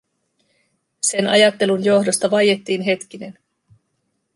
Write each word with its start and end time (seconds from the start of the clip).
Sen 1.01 1.27
ajattelun 1.27 1.85
johdosta 1.85 2.31
vaiettiin 2.31 2.81
hetkinen. 2.81 3.37